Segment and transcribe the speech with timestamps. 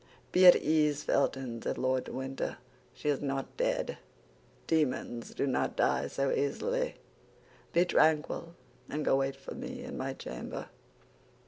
[0.31, 2.57] "Be at ease, Felton," said Lord de Winter.
[2.95, 3.99] "She is not dead;
[4.65, 6.95] demons do not die so easily.
[7.71, 8.55] Be tranquil,
[8.89, 10.69] and go wait for me in my chamber."